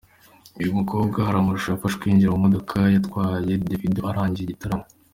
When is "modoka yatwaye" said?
2.45-3.51